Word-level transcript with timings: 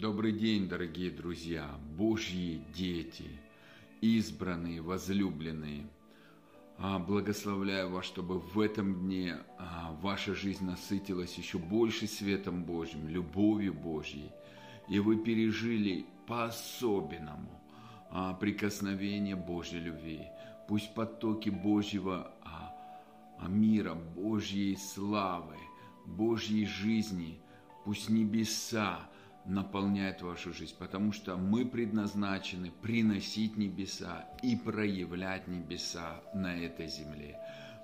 Добрый 0.00 0.30
день, 0.30 0.68
дорогие 0.68 1.10
друзья, 1.10 1.68
Божьи 1.96 2.62
дети, 2.72 3.24
избранные, 4.00 4.80
возлюбленные. 4.80 5.88
А, 6.78 7.00
благословляю 7.00 7.90
вас, 7.90 8.04
чтобы 8.04 8.38
в 8.38 8.60
этом 8.60 8.94
дне 9.00 9.38
а, 9.58 9.98
ваша 10.00 10.36
жизнь 10.36 10.64
насытилась 10.64 11.36
еще 11.36 11.58
больше 11.58 12.06
светом 12.06 12.62
Божьим, 12.62 13.08
любовью 13.08 13.74
Божьей, 13.74 14.30
и 14.88 15.00
вы 15.00 15.16
пережили 15.16 16.06
по-особенному 16.28 17.50
а, 18.12 18.34
прикосновение 18.34 19.34
Божьей 19.34 19.80
любви. 19.80 20.20
Пусть 20.68 20.94
потоки 20.94 21.48
Божьего 21.48 22.30
мира, 23.48 23.94
Божьей 23.94 24.76
славы, 24.76 25.56
Божьей 26.06 26.66
жизни, 26.66 27.40
пусть 27.84 28.08
небеса 28.08 29.08
наполняет 29.48 30.22
вашу 30.22 30.52
жизнь, 30.52 30.74
потому 30.78 31.12
что 31.12 31.36
мы 31.36 31.64
предназначены 31.64 32.70
приносить 32.70 33.56
небеса 33.56 34.28
и 34.42 34.54
проявлять 34.56 35.48
небеса 35.48 36.20
на 36.34 36.56
этой 36.56 36.86
земле. 36.86 37.38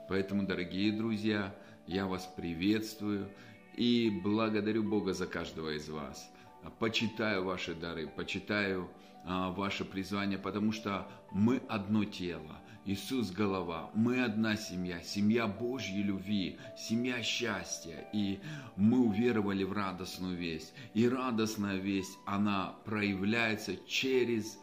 Поэтому, 0.09 0.47
дорогие 0.47 0.93
друзья, 0.93 1.55
я 1.87 2.07
вас 2.07 2.27
приветствую 2.37 3.29
и 3.77 4.21
благодарю 4.23 4.85
Бога 4.85 5.15
за 5.15 5.27
каждого 5.27 5.77
из 5.77 5.89
вас. 5.89 6.31
Почитаю 6.79 7.45
ваши 7.45 7.75
дары, 7.75 8.07
почитаю 8.07 8.91
а, 9.27 9.51
ваше 9.51 9.85
призвание, 9.85 10.39
потому 10.39 10.73
что 10.73 11.09
мы 11.33 11.63
одно 11.69 12.05
тело. 12.05 12.61
Иисус– 12.87 13.31
голова. 13.33 13.91
Мы 13.95 14.23
одна 14.23 14.57
семья, 14.57 15.01
семья 15.01 15.47
Божьей 15.47 16.03
любви, 16.03 16.59
семья 16.77 17.23
счастья. 17.23 18.07
И 18.13 18.41
мы 18.77 19.07
уверовали 19.07 19.65
в 19.65 19.73
радостную 19.73 20.37
весть. 20.37 20.75
И 20.93 21.09
радостная 21.09 21.77
весть, 21.77 22.19
она 22.27 22.75
проявляется 22.85 23.77
через 23.87 24.59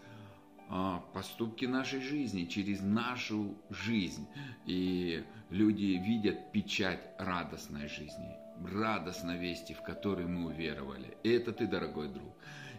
а, 0.70 1.04
поступки 1.14 1.66
нашей 1.66 2.02
жизни, 2.02 2.46
через 2.46 2.82
нашу 2.82 3.56
жизнь. 3.72 4.28
И 4.68 5.24
люди 5.50 6.00
видят 6.06 6.52
печать 6.52 7.02
радостной 7.18 7.88
жизни, 7.88 8.36
радостной 8.72 9.40
вести, 9.40 9.74
в 9.74 9.82
которой 9.82 10.28
мы 10.28 10.52
уверовали. 10.52 11.18
И 11.24 11.30
это 11.30 11.54
ты, 11.54 11.66
дорогой 11.66 12.10
друг. 12.10 12.36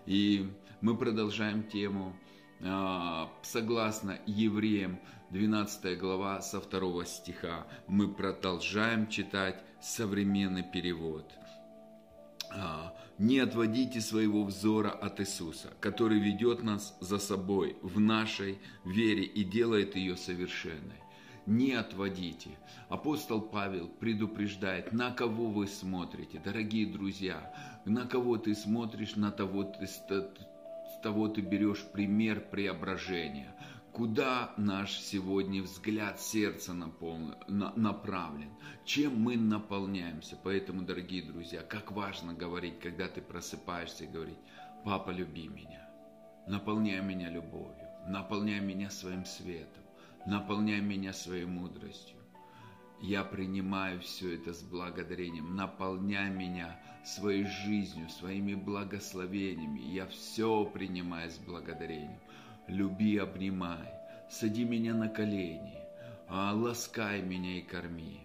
И 0.07 0.49
мы 0.81 0.97
продолжаем 0.97 1.65
тему 1.65 2.15
а, 2.65 3.29
согласно 3.43 4.21
Евреям 4.27 5.01
12 5.33 5.99
глава 5.99 6.43
со 6.43 6.61
2 6.61 7.07
стиха. 7.07 7.67
Мы 7.87 8.13
продолжаем 8.13 9.09
читать 9.09 9.65
современный 9.81 10.63
перевод. 10.63 11.25
А, 12.55 12.93
«Не 13.17 13.39
отводите 13.39 14.03
своего 14.03 14.45
взора 14.45 14.91
от 14.91 15.21
Иисуса, 15.21 15.71
который 15.81 16.19
ведет 16.19 16.63
нас 16.63 16.95
за 17.01 17.19
собой 17.19 17.79
в 17.81 17.99
нашей 17.99 18.59
вере 18.85 19.25
и 19.25 19.43
делает 19.43 19.97
ее 19.97 20.19
совершенной. 20.19 21.01
Не 21.47 21.73
отводите. 21.73 22.51
Апостол 22.91 23.41
Павел 23.41 23.89
предупреждает, 23.89 24.93
на 24.93 25.13
кого 25.13 25.47
вы 25.47 25.67
смотрите, 25.67 26.43
дорогие 26.45 26.85
друзья, 26.85 27.55
на 27.87 28.07
кого 28.07 28.37
ты 28.37 28.55
смотришь, 28.55 29.17
на 29.17 29.31
того 29.31 29.65
ты 29.65 29.87
того 31.03 31.29
ты 31.29 31.41
берешь 31.41 31.85
пример 31.93 32.41
преображения. 32.41 33.53
Куда 33.93 34.55
наш 34.57 34.99
сегодня 34.99 35.63
взгляд 35.63 36.19
сердца 36.19 36.73
наполнен, 36.73 37.35
на, 37.47 37.75
направлен? 37.77 38.49
Чем 38.87 39.21
мы 39.21 39.37
наполняемся? 39.37 40.39
Поэтому, 40.43 40.81
дорогие 40.81 41.23
друзья, 41.23 41.61
как 41.61 41.93
важно 41.93 42.33
говорить, 42.33 42.81
когда 42.81 43.07
ты 43.09 43.21
просыпаешься 43.21 44.05
и 44.05 44.07
говорить, 44.07 44.39
папа, 44.83 45.11
люби 45.11 45.47
меня, 45.47 45.87
наполняй 46.47 47.03
меня 47.03 47.29
любовью, 47.29 47.87
наполняй 48.09 48.61
меня 48.61 48.89
своим 48.89 49.27
светом, 49.27 49.83
наполняй 50.25 50.81
меня 50.81 51.13
своей 51.13 51.45
мудростью. 51.45 52.17
Я 53.03 53.25
принимаю 53.25 54.01
все 54.01 54.37
это 54.37 54.55
с 54.55 54.63
благодарением. 54.63 55.57
Наполняй 55.57 56.31
меня 56.31 56.81
своей 57.05 57.45
жизнью, 57.45 58.09
своими 58.09 58.55
благословениями. 58.55 59.81
Я 59.81 60.07
все 60.07 60.65
принимаю 60.65 61.29
с 61.29 61.37
благодарением. 61.37 62.21
Люби, 62.69 63.17
обнимай, 63.17 63.89
сади 64.31 64.65
меня 64.65 64.95
на 64.95 65.09
колени, 65.09 65.75
а 66.29 66.55
ласкай 66.55 67.21
меня 67.21 67.59
и 67.59 67.63
корми. 67.63 68.21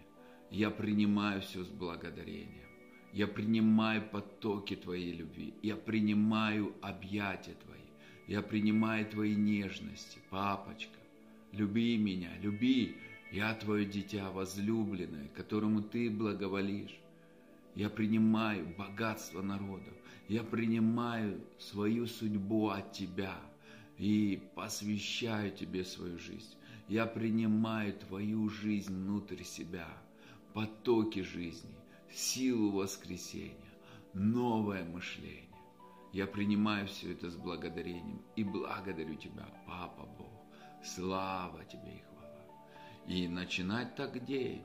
Я 0.52 0.70
принимаю 0.70 1.42
все 1.42 1.64
с 1.64 1.68
благодарением. 1.68 2.68
Я 3.14 3.28
принимаю 3.28 4.08
потоки 4.08 4.76
Твоей 4.76 5.12
любви. 5.14 5.56
Я 5.64 5.76
принимаю 5.76 6.76
объятия 6.82 7.56
Твои. 7.66 7.80
Я 8.28 8.44
принимаю 8.44 9.08
Твои 9.08 9.36
нежности, 9.36 10.20
папочка. 10.30 11.00
Люби 11.52 11.98
меня, 11.98 12.30
люби, 12.40 12.96
я 13.32 13.56
Твое 13.56 13.86
дитя 13.86 14.30
возлюбленное, 14.30 15.30
которому 15.30 15.82
Ты 15.82 16.12
благоволишь. 16.12 17.00
Я 17.74 17.90
принимаю 17.90 18.68
богатство 18.78 19.42
народов. 19.42 19.94
Я 20.30 20.44
принимаю 20.44 21.42
свою 21.58 22.06
судьбу 22.06 22.70
от 22.70 22.92
Тебя 22.92 23.36
и 23.98 24.42
посвящаю 24.56 25.52
Тебе 25.52 25.84
свою 25.84 26.18
жизнь. 26.20 26.56
Я 26.88 27.06
принимаю 27.06 27.94
Твою 27.94 28.50
жизнь 28.50 28.94
внутрь 28.94 29.44
себя, 29.44 29.88
потоки 30.54 31.22
жизни, 31.22 31.76
силу 32.12 32.72
воскресения, 32.72 33.56
новое 34.14 34.84
мышление. 34.86 35.44
Я 36.14 36.26
принимаю 36.26 36.88
все 36.88 37.12
это 37.12 37.30
с 37.30 37.36
благодарением 37.36 38.22
и 38.36 38.44
благодарю 38.44 39.16
Тебя, 39.16 39.46
Папа 39.66 40.08
Бог. 40.18 40.32
Слава 40.84 41.66
Тебе 41.66 41.92
и 41.98 42.08
и 43.08 43.28
начинать 43.28 43.96
так 43.96 44.14
где? 44.16 44.62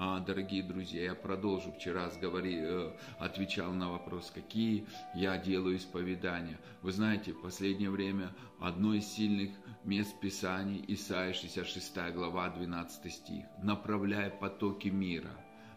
А, 0.00 0.20
дорогие 0.20 0.62
друзья, 0.62 1.02
я 1.02 1.14
продолжу. 1.16 1.72
Вчера 1.72 2.08
говори, 2.20 2.56
э, 2.62 2.92
отвечал 3.18 3.72
на 3.72 3.90
вопрос, 3.90 4.30
какие 4.32 4.86
я 5.12 5.36
делаю 5.36 5.76
исповедания. 5.76 6.56
Вы 6.82 6.92
знаете, 6.92 7.32
в 7.32 7.42
последнее 7.42 7.90
время 7.90 8.30
одно 8.60 8.94
из 8.94 9.08
сильных 9.08 9.50
мест 9.82 10.14
Писаний, 10.20 10.84
Исайя 10.86 11.32
66 11.32 12.12
глава, 12.12 12.48
12 12.48 13.12
стих. 13.12 13.44
«Направляй 13.60 14.30
потоки 14.30 14.86
мира, 14.86 15.32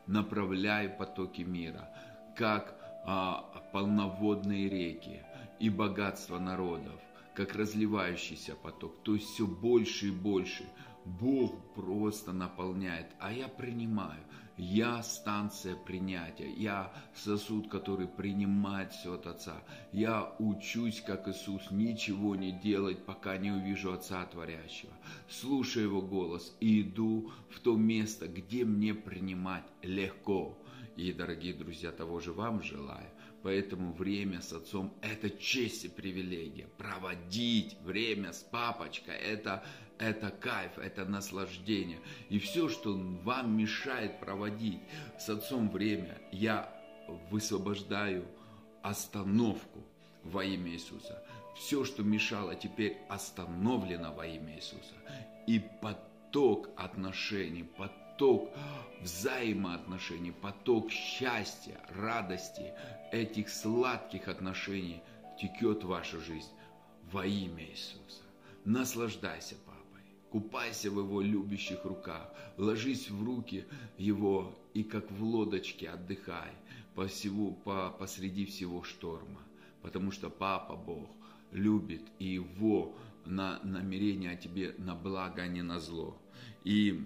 направляй 0.06 0.88
потоки 0.88 1.42
мира, 1.42 1.90
как 2.38 2.76
а, 3.08 3.42
полноводные 3.74 4.70
реки 4.70 5.24
и 5.60 5.72
богатство 5.72 6.38
народов, 6.38 7.02
как 7.34 7.56
разливающийся 7.56 8.54
поток, 8.54 9.02
то 9.02 9.16
есть 9.16 9.26
все 9.30 9.48
больше 9.48 10.10
и 10.10 10.12
больше– 10.12 10.64
Бог 11.06 11.74
просто 11.74 12.32
наполняет, 12.32 13.08
а 13.20 13.34
я 13.34 13.48
принимаю. 13.48 14.24
Я 14.58 15.02
станция 15.02 15.76
принятия, 15.76 16.52
я 16.52 16.94
сосуд, 17.16 17.70
который 17.70 18.08
принимает 18.08 18.92
все 18.92 19.16
от 19.16 19.26
Отца. 19.26 19.64
Я 19.92 20.36
учусь, 20.40 21.02
как 21.02 21.28
Иисус, 21.28 21.72
ничего 21.72 22.36
не 22.36 22.52
делать, 22.52 23.06
пока 23.06 23.38
не 23.38 23.52
увижу 23.52 23.92
Отца 23.92 24.24
Творящего. 24.26 24.92
Слушаю 25.30 25.86
Его 25.86 26.02
голос 26.02 26.56
и 26.60 26.82
иду 26.82 27.32
в 27.50 27.60
то 27.60 27.76
место, 27.76 28.28
где 28.28 28.64
мне 28.66 28.94
принимать 28.94 29.66
легко. 29.82 30.58
И, 30.96 31.12
дорогие 31.14 31.54
друзья, 31.54 31.92
того 31.92 32.20
же 32.20 32.34
вам 32.34 32.62
желаю. 32.62 33.10
Поэтому 33.44 33.92
время 33.94 34.42
с 34.42 34.54
отцом– 34.54 34.94
это 35.02 35.30
честь 35.30 35.86
и 35.86 35.90
привилегия. 35.90 36.68
Проводить 36.78 37.76
время 37.82 38.34
с 38.34 38.44
папочкой– 38.44 39.16
это, 39.18 39.64
это 39.98 40.30
кайф, 40.30 40.78
это 40.78 41.06
наслаждение. 41.06 42.00
И 42.30 42.38
все, 42.38 42.70
что 42.70 42.94
вам 42.94 43.58
мешает 43.58 44.20
проводить 44.20 44.82
с 45.20 45.30
отцом 45.30 45.70
время, 45.70 46.22
я 46.32 46.72
высвобождаю 47.32 48.26
остановку 48.84 49.84
во 50.24 50.44
имя 50.44 50.72
Иисуса. 50.72 51.24
Все, 51.56 51.84
что 51.84 52.04
мешало, 52.04 52.56
теперь 52.56 52.98
остановлено 53.10 54.14
во 54.14 54.26
имя 54.26 54.56
Иисуса. 54.56 54.96
И 55.48 55.60
поток 55.82 56.70
отношений, 56.78 57.64
поток 57.64 58.01
поток 58.22 58.52
взаимоотношений, 59.02 60.32
поток 60.32 60.92
счастья, 60.92 61.82
радости, 61.96 62.72
этих 63.12 63.50
сладких 63.50 64.28
отношений 64.28 65.02
текет 65.40 65.84
в 65.84 65.88
вашу 65.88 66.22
жизнь 66.22 66.52
во 67.12 67.26
имя 67.26 67.64
Иисуса. 67.64 68.22
Наслаждайся 68.64 69.56
папой, 69.66 70.04
купайся 70.30 70.92
в 70.92 71.00
его 71.00 71.20
любящих 71.20 71.84
руках, 71.84 72.32
ложись 72.58 73.10
в 73.10 73.26
руки 73.26 73.66
его 73.98 74.54
и 74.76 74.84
как 74.84 75.10
в 75.10 75.24
лодочке 75.24 75.90
отдыхай 75.90 76.52
по 76.94 77.08
всего, 77.08 77.54
по, 77.54 77.90
посреди 77.90 78.46
всего 78.46 78.84
шторма, 78.84 79.42
потому 79.82 80.12
что 80.12 80.30
папа 80.30 80.76
Бог 80.76 81.10
любит 81.52 82.04
и 82.20 82.26
его 82.26 82.94
на 83.26 83.60
намерение 83.64 84.34
о 84.34 84.36
тебе 84.36 84.76
на 84.78 84.94
благо, 84.94 85.42
а 85.42 85.48
не 85.48 85.64
на 85.64 85.80
зло. 85.80 86.16
И 86.64 87.04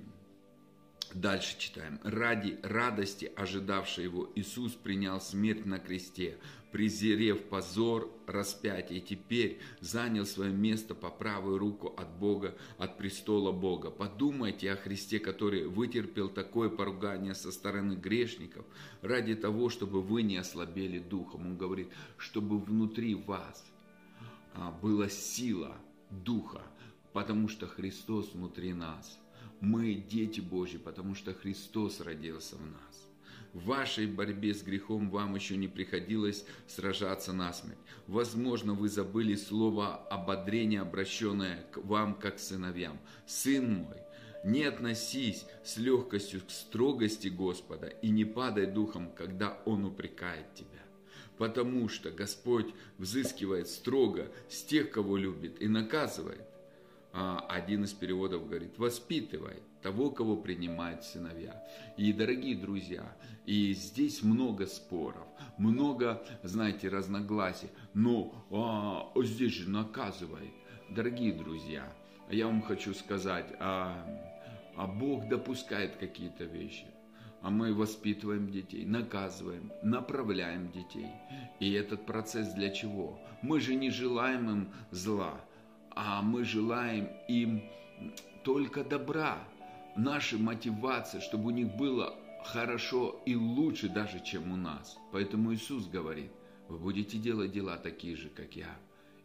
Дальше 1.15 1.57
читаем. 1.57 1.97
«Ради 2.03 2.59
радости, 2.62 3.31
ожидавшей 3.38 4.03
его, 4.03 4.29
Иисус 4.35 4.73
принял 4.73 5.21
смерть 5.21 5.65
на 5.65 5.79
кресте, 5.79 6.38
презрев 6.73 7.41
позор 7.44 8.12
распятия, 8.27 8.97
и 8.97 9.01
теперь 9.01 9.59
занял 9.79 10.25
свое 10.25 10.51
место 10.51 10.94
по 10.94 11.09
правую 11.09 11.57
руку 11.57 11.88
от 11.95 12.09
Бога, 12.19 12.53
от 12.77 12.97
престола 12.97 13.53
Бога. 13.53 13.91
Подумайте 13.91 14.69
о 14.69 14.75
Христе, 14.75 15.19
который 15.19 15.67
вытерпел 15.67 16.27
такое 16.27 16.67
поругание 16.67 17.33
со 17.33 17.53
стороны 17.53 17.94
грешников, 17.94 18.65
ради 19.01 19.35
того, 19.35 19.69
чтобы 19.69 20.01
вы 20.01 20.21
не 20.21 20.35
ослабели 20.35 21.00
духом. 21.00 21.45
Он 21.45 21.57
говорит, 21.57 21.88
чтобы 22.17 22.59
внутри 22.59 23.15
вас 23.15 23.65
а, 24.53 24.69
была 24.81 25.07
сила 25.07 25.77
духа, 26.09 26.62
потому 27.13 27.47
что 27.47 27.67
Христос 27.67 28.33
внутри 28.33 28.73
нас– 28.73 29.17
мы 29.61 29.93
дети 29.95 30.41
Божьи, 30.41 30.77
потому 30.77 31.15
что 31.15 31.33
Христос 31.33 32.01
родился 32.01 32.55
в 32.55 32.65
нас. 32.65 33.05
В 33.53 33.67
вашей 33.67 34.05
борьбе 34.05 34.53
с 34.53 34.63
грехом 34.63 35.09
вам 35.09 35.35
еще 35.35 35.55
не 35.55 35.69
приходилось 35.69 36.45
сражаться 36.67 37.31
насмерть. 37.31 37.77
Возможно, 38.05 38.73
вы 38.73 38.89
забыли 38.89 39.35
слово 39.35 39.95
ободрения, 39.95 40.81
обращенное 40.81 41.63
к 41.71 41.77
вам 41.77 42.15
как 42.15 42.37
сыновьям. 42.37 42.99
«Сын 43.25 43.73
мой, 43.83 43.97
не 44.43 44.63
относись 44.63 45.45
с 45.63 45.77
легкостью 45.77 46.41
к 46.41 46.51
строгости 46.51 47.29
Господа 47.29 47.87
и 47.87 48.09
не 48.09 48.25
падай 48.25 48.65
духом, 48.65 49.09
когда 49.15 49.61
Он 49.65 49.85
упрекает 49.85 50.53
тебя. 50.53 50.83
Потому 51.37 51.87
что 51.87 52.11
Господь 52.11 52.73
взыскивает 52.97 53.69
строго 53.69 54.31
с 54.49 54.63
тех, 54.63 54.91
кого 54.91 55.15
любит, 55.15 55.61
и 55.61 55.69
наказывает 55.69 56.45
один 57.15 57.85
из 57.85 57.94
переводов 57.94 58.47
говорит, 58.47 58.77
воспитывай 58.77 59.57
того, 59.81 60.09
кого 60.09 60.35
принимают 60.35 61.03
сыновья. 61.03 61.63
И, 61.95 62.12
дорогие 62.12 62.56
друзья, 62.56 63.15
и 63.45 63.73
здесь 63.73 64.21
много 64.21 64.65
споров, 64.65 65.25
много, 65.57 66.21
знаете, 66.44 66.89
разногласий, 66.89 67.69
но 67.94 68.45
а, 68.51 69.12
здесь 69.23 69.53
же 69.53 69.69
наказывай. 69.69 70.53
Дорогие 70.89 71.33
друзья, 71.33 71.91
я 72.29 72.47
вам 72.47 72.62
хочу 72.62 72.94
сказать, 72.94 73.47
а, 73.59 74.06
а 74.75 74.88
Бог 74.88 75.29
допускает 75.29 75.95
какие-то 75.95 76.44
вещи 76.44 76.88
а 77.45 77.51
мы 77.51 77.75
воспитываем 77.75 78.50
детей, 78.50 78.88
наказываем, 78.88 79.71
направляем 79.83 80.71
детей. 80.71 81.12
И 81.59 81.73
этот 81.73 82.03
процесс 82.07 82.51
для 82.53 82.71
чего? 82.71 83.19
Мы 83.44 83.59
же 83.59 83.75
не 83.75 83.91
желаем 83.91 84.50
им 84.50 84.73
зла, 84.89 85.39
а 85.95 86.21
мы 86.21 86.44
желаем 86.44 87.09
им 87.27 87.63
только 88.44 88.83
добра. 88.83 89.38
Наша 89.95 90.38
мотивация, 90.38 91.21
чтобы 91.21 91.47
у 91.47 91.50
них 91.51 91.75
было 91.75 92.15
хорошо 92.44 93.21
и 93.25 93.36
лучше 93.36 93.89
даже, 93.89 94.24
чем 94.24 94.51
у 94.51 94.57
нас. 94.57 94.97
Поэтому 95.12 95.53
Иисус 95.53 95.88
говорит, 95.88 96.31
вы 96.68 96.77
будете 96.77 97.18
делать 97.18 97.51
дела 97.51 97.77
такие 97.77 98.15
же, 98.15 98.30
как 98.30 98.56
я, 98.56 98.75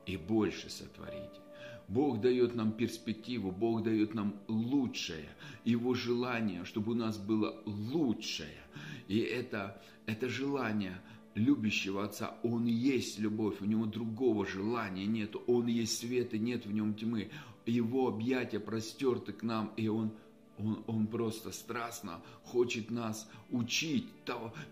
и 0.07 0.17
больше 0.17 0.71
сотворите. 0.71 1.41
Бог 1.89 2.21
дает 2.21 2.55
нам 2.55 2.71
перспективу, 2.71 3.51
Бог 3.51 3.83
дает 3.83 4.15
нам 4.15 4.37
лучшее, 4.47 5.29
Его 5.65 5.95
желание, 5.95 6.65
чтобы 6.65 6.93
у 6.93 6.95
нас 6.95 7.19
было 7.19 7.61
лучшее. 7.67 8.63
И 9.09 9.19
это, 9.19 9.83
это 10.07 10.29
желание 10.29 11.01
любящего 11.35 12.05
Отца, 12.05 12.37
Он 12.43 12.67
есть 12.67 13.19
любовь, 13.19 13.61
у 13.61 13.65
Него 13.65 13.87
другого 13.87 14.47
желания 14.47 15.07
нет, 15.07 15.35
Он 15.47 15.67
есть 15.67 15.99
свет 15.99 16.35
и 16.35 16.39
нет 16.39 16.67
в 16.67 16.73
Нем 16.73 16.95
тьмы. 16.95 17.31
Его 17.67 18.09
объятия 18.09 18.61
простерты 18.61 19.33
к 19.33 19.43
нам, 19.43 19.73
и 19.77 19.89
Он, 19.89 20.13
он, 20.59 20.83
он 20.87 21.07
просто 21.07 21.53
страстно 21.53 22.21
хочет 22.45 22.91
нас 22.91 23.29
учить, 23.51 24.07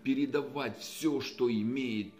передавать 0.03 0.79
все, 0.79 1.21
что 1.21 1.51
имеет 1.51 2.13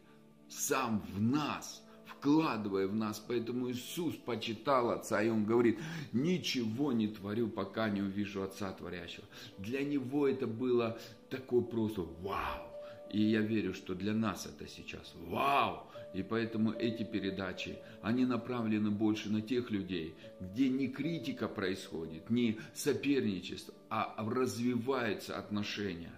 сам 0.47 1.03
в 1.13 1.21
нас– 1.21 1.83
вкладывая 2.19 2.87
в 2.87 2.95
нас. 2.95 3.23
Поэтому 3.25 3.71
Иисус 3.71 4.15
почитал 4.15 4.91
Отца, 4.91 5.21
и 5.21 5.29
Он 5.29 5.45
говорит, 5.45 5.79
ничего 6.11 6.91
не 6.91 7.07
творю, 7.07 7.47
пока 7.47 7.89
не 7.89 8.01
увижу 8.01 8.43
Отца 8.43 8.71
Творящего. 8.71 9.25
Для 9.57 9.83
Него 9.83 10.27
это 10.27 10.47
было 10.47 10.99
такое 11.29 11.61
просто 11.61 12.01
вау. 12.21 12.68
И 13.11 13.21
я 13.21 13.41
верю, 13.41 13.73
что 13.73 13.95
для 13.95 14.13
нас 14.13 14.45
это 14.45 14.67
сейчас 14.67 15.13
вау! 15.27 15.87
И 16.13 16.23
поэтому 16.23 16.71
эти 16.71 17.03
передачи, 17.03 17.77
они 18.01 18.25
направлены 18.25 18.89
больше 18.89 19.29
на 19.29 19.41
тех 19.41 19.69
людей, 19.69 20.15
где 20.39 20.67
не 20.69 20.87
критика 20.87 21.47
происходит, 21.47 22.29
не 22.29 22.57
соперничество, 22.73 23.73
а 23.89 24.15
развиваются 24.17 25.37
отношения 25.37 26.11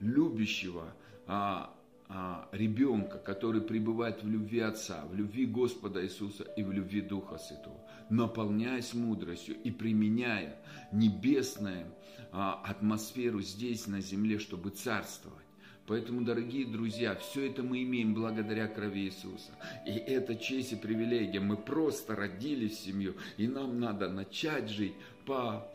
любящего 0.00 0.92
а, 1.26 1.74
а, 2.08 2.48
ребенка, 2.52 3.18
который 3.18 3.60
пребывает 3.60 4.22
в 4.22 4.28
любви 4.28 4.60
Отца, 4.60 5.04
в 5.06 5.14
любви 5.14 5.46
Господа 5.46 6.04
Иисуса 6.04 6.44
и 6.56 6.62
в 6.62 6.72
любви 6.72 7.00
Духа 7.00 7.38
Святого, 7.38 7.80
наполняясь 8.10 8.94
мудростью 8.94 9.56
и 9.62 9.70
применяя 9.70 10.56
небесную 10.92 11.86
а, 12.32 12.62
атмосферу 12.64 13.40
здесь 13.40 13.86
на 13.86 14.00
земле, 14.00 14.38
чтобы 14.38 14.70
царствовать. 14.70 15.47
Поэтому, 15.88 16.20
дорогие 16.20 16.66
друзья, 16.66 17.14
все 17.14 17.50
это 17.50 17.62
мы 17.62 17.82
имеем 17.82 18.12
благодаря 18.12 18.68
крови 18.68 19.06
Иисуса. 19.06 19.52
И 19.86 19.92
это 19.92 20.36
честь 20.36 20.74
и 20.74 20.76
привилегия. 20.76 21.40
Мы 21.40 21.56
просто 21.56 22.14
родились 22.14 22.76
в 22.76 22.84
семью, 22.84 23.16
и 23.38 23.48
нам 23.48 23.80
надо 23.80 24.10
начать 24.10 24.68
жить 24.68 24.92
по 25.24 25.66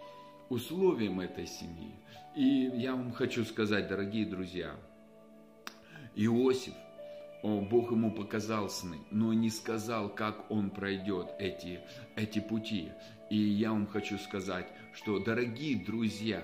условиям 0.49 1.19
этой 1.19 1.47
семьи. 1.47 1.95
И 2.35 2.71
я 2.75 2.95
вам 2.95 3.11
хочу 3.11 3.43
сказать, 3.43 3.87
дорогие 3.87 4.27
друзья, 4.27 4.75
Иосиф, 6.15 6.75
Бог 7.41 7.91
ему 7.91 8.11
показал 8.11 8.69
сны, 8.69 8.97
но 9.09 9.33
не 9.33 9.49
сказал, 9.49 10.09
как 10.09 10.51
он 10.51 10.69
пройдет 10.69 11.29
эти, 11.39 11.79
эти 12.15 12.39
пути. 12.39 12.89
И 13.31 13.37
я 13.37 13.71
вам 13.71 13.87
хочу 13.87 14.19
сказать, 14.19 14.67
что, 14.93 15.17
дорогие 15.17 15.83
друзья, 15.83 16.43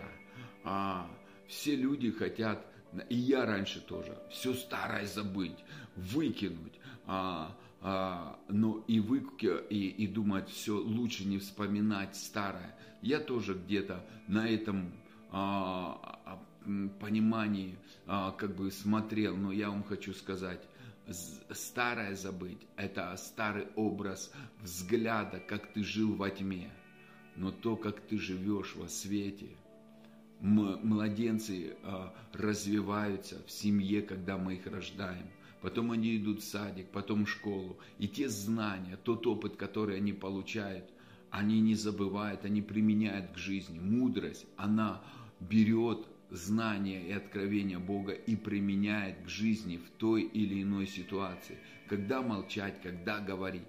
а, 0.64 1.08
все 1.48 1.76
люди 1.76 2.10
хотят 2.12 2.66
и 3.10 3.16
я 3.16 3.46
раньше 3.46 3.82
тоже, 3.82 4.18
все 4.30 4.54
старое 4.54 5.06
забыть, 5.06 5.64
выкинуть, 5.96 6.80
а, 7.06 7.56
а, 7.82 8.40
но 8.50 8.84
и, 8.88 9.00
вы, 9.00 9.24
и, 9.70 9.88
и 9.90 10.08
думать, 10.08 10.50
все 10.50 10.78
лучше 10.78 11.26
не 11.26 11.38
вспоминать 11.38 12.16
старое. 12.16 12.76
Я 13.02 13.20
тоже 13.20 13.54
где-то 13.54 14.06
на 14.28 14.50
этом 14.50 14.92
а, 15.32 16.20
а, 16.26 16.44
понимании 17.00 17.78
а, 18.08 18.32
как 18.32 18.56
бы 18.56 18.72
смотрел, 18.72 19.36
но 19.38 19.52
я 19.52 19.70
вам 19.70 19.84
хочу 19.84 20.14
сказать, 20.14 20.62
старое 21.52 22.16
забыть, 22.16 22.68
это 22.76 23.16
старый 23.18 23.68
образ 23.76 24.32
взгляда, 24.62 25.40
как 25.40 25.74
ты 25.74 25.84
жил 25.84 26.16
во 26.16 26.30
тьме. 26.30 26.72
Но 27.36 27.52
то, 27.52 27.76
как 27.76 28.02
ты 28.02 28.18
живешь 28.18 28.76
во 28.76 28.90
свете– 28.90 29.48
младенцы 30.40 31.76
а, 31.84 32.14
развиваются 32.34 33.42
в 33.46 33.52
семье, 33.52 34.02
когда 34.02 34.38
мы 34.38 34.56
их 34.56 34.68
рождаем. 34.68 35.28
Потом 35.62 35.92
они 35.92 36.16
идут 36.18 36.42
в 36.42 36.46
садик, 36.46 36.88
потом 36.92 37.26
в 37.26 37.30
школу. 37.30 37.78
И 37.98 38.08
те 38.08 38.30
знания, 38.30 38.98
тот 39.04 39.28
опыт, 39.28 39.58
который 39.58 39.98
они 39.98 40.14
получают, 40.14 40.86
они 41.30 41.60
не 41.60 41.76
забывают, 41.76 42.46
они 42.46 42.62
применяют 42.62 43.32
к 43.32 43.38
жизни. 43.38 43.80
Мудрость, 43.80 44.46
она 44.56 45.02
берет 45.40 46.08
знания 46.32 47.08
и 47.08 47.12
откровения 47.12 47.80
Бога 47.80 48.14
и 48.14 48.36
применяет 48.36 49.24
к 49.24 49.28
жизни 49.28 49.78
в 49.78 49.90
той 49.98 50.24
или 50.24 50.64
иной 50.64 50.88
ситуации. 50.88 51.58
Когда 51.88 52.22
молчать, 52.22 52.82
когда 52.82 53.20
говорить. 53.20 53.68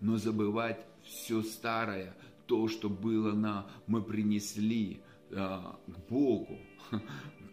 Но 0.00 0.16
забывать 0.18 0.84
все 1.02 1.42
старое, 1.42 2.14
то, 2.46 2.68
что 2.68 2.88
было 2.88 3.32
на 3.32 3.66
мы 3.86 4.02
принесли, 4.02 5.00
к 5.30 5.78
Богу, 6.08 6.58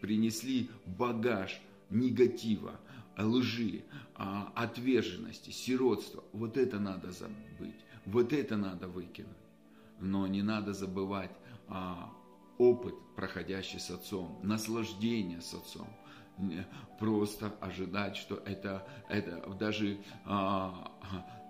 принесли 0.01 0.69
багаж 0.85 1.61
негатива, 1.89 2.79
лжи, 3.17 3.83
а, 4.15 4.51
отверженности, 4.55 5.51
сиротства. 5.51 6.23
Вот 6.33 6.57
это 6.57 6.79
надо 6.79 7.11
забыть, 7.11 7.79
вот 8.05 8.33
это 8.33 8.57
надо 8.57 8.87
выкинуть. 8.87 9.31
Но 9.99 10.27
не 10.27 10.41
надо 10.41 10.73
забывать 10.73 11.31
а, 11.67 12.11
опыт, 12.57 12.95
проходящий 13.15 13.79
с 13.79 13.89
отцом, 13.89 14.39
наслаждение 14.43 15.41
с 15.41 15.53
отцом. 15.53 15.87
Просто 16.99 17.53
ожидать, 17.61 18.15
что 18.17 18.35
это, 18.37 18.87
это 19.07 19.47
даже 19.59 19.99
а, 20.25 20.91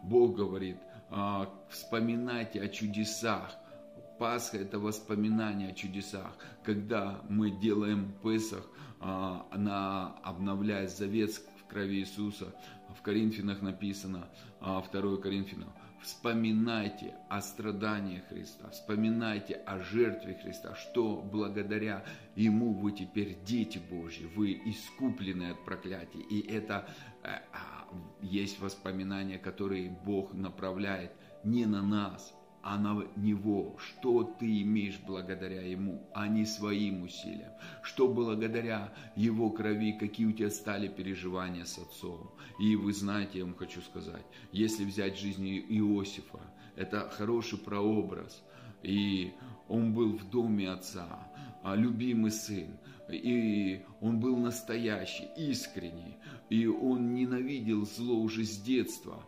Бог 0.03 0.35
говорит, 0.35 0.77
а, 1.09 1.49
вспоминайте 1.69 2.61
о 2.61 2.67
чудесах, 2.67 3.55
Пасха– 4.20 4.58
это 4.60 4.79
воспоминание 4.79 5.70
о 5.70 5.74
чудесах. 5.74 6.38
Когда 6.63 7.22
мы 7.29 7.51
делаем 7.51 8.13
Песах, 8.24 8.65
а, 9.00 9.46
она, 9.51 10.15
обновляя 10.24 10.88
завет 10.88 11.32
в 11.32 11.67
крови 11.67 12.00
Иисуса. 12.00 12.53
В 12.98 13.01
Коринфянах 13.01 13.62
написано, 13.62 14.29
2 14.62 15.17
Коринфянам, 15.17 15.70
вспоминайте 16.01 17.15
о 17.29 17.41
страдании 17.41 18.24
Христа, 18.29 18.70
вспоминайте 18.70 19.55
о 19.55 19.79
жертве 19.79 20.36
Христа, 20.41 20.75
что 20.75 21.22
благодаря 21.22 22.05
Ему 22.36 22.74
вы 22.74 22.91
теперь 22.91 23.38
дети 23.46 23.82
Божьи, 23.89 24.25
вы 24.36 24.53
искуплены 24.65 25.51
от 25.51 25.65
проклятия. 25.65 26.22
И 26.29 26.39
это 26.39 26.88
э, 27.24 27.27
а, 27.51 27.88
есть 28.22 28.60
воспоминания, 28.60 29.38
которые 29.38 29.89
Бог 29.89 30.34
направляет 30.34 31.12
не 31.43 31.65
на 31.65 31.82
нас, 31.82 32.34
а 32.63 32.77
на 32.77 33.05
Него, 33.17 33.75
что 33.77 34.24
ты 34.24 34.62
имеешь 34.62 35.00
благодаря 35.05 35.62
Ему, 35.62 36.01
а 36.13 36.27
не 36.27 36.46
своим 36.46 37.03
усилиям, 37.03 37.51
что 37.84 38.08
благодаря 38.08 38.93
Его 39.17 39.50
крови, 39.50 39.91
какие 39.91 40.25
у 40.25 40.32
тебя 40.32 40.50
стали 40.50 40.88
переживания 40.88 41.65
с 41.65 41.77
Отцом. 41.77 42.32
И 42.60 42.75
вы 42.77 42.93
знаете, 42.93 43.39
я 43.39 43.46
вам 43.46 43.55
хочу 43.55 43.82
сказать, 43.82 44.25
если 44.53 44.86
взять 44.86 45.20
жизнь 45.20 45.46
Иосифа, 45.48 46.39
это 46.77 47.10
хороший 47.10 47.60
прообраз, 47.60 48.41
и 48.82 49.34
он 49.67 49.93
был 49.93 50.17
в 50.17 50.29
доме 50.29 50.72
Отца, 50.72 51.08
а, 51.63 51.75
любимый 51.75 52.32
сын, 52.32 52.77
и 53.10 53.82
он 54.00 54.20
был 54.20 54.38
настоящий, 54.38 55.27
искренний, 55.38 56.17
и 56.50 56.65
он 56.67 57.13
ненавидел 57.13 57.86
зло 57.86 58.15
уже 58.15 58.46
с 58.46 58.58
детства. 58.58 59.24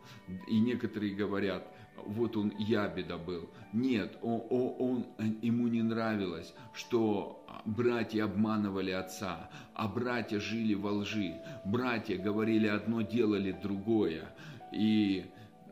И 0.47 0.59
некоторые 0.59 1.15
говорят, 1.15 1.67
вот 2.05 2.37
он 2.37 2.53
ябеда 2.57 3.17
был. 3.17 3.49
Нет, 3.73 4.17
он, 4.21 4.43
он, 4.49 4.75
он, 4.79 5.05
ему 5.41 5.67
не 5.67 5.81
нравилось, 5.81 6.53
что 6.73 7.45
братья 7.65 8.25
обманывали 8.25 8.91
отца, 8.91 9.49
а 9.73 9.87
братья 9.87 10.39
жили 10.39 10.73
во 10.73 10.91
лжи. 10.91 11.41
Братья 11.65 12.17
говорили 12.17 12.67
одно, 12.67 13.01
делали 13.01 13.51
другое. 13.51 14.29
И 14.71 15.25